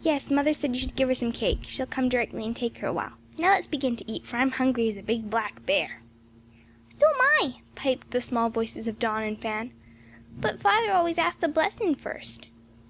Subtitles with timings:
[0.00, 2.78] "Yes; mother said you should give her some cake; and she'll come directly and take
[2.78, 3.18] her awhile.
[3.36, 6.00] Now let's begin to eat, for I'm as hungry as a big black bear."
[6.96, 9.72] "So am I," piped the small voices of Don and Fan.
[10.34, 12.46] "But father always asks a blessing first."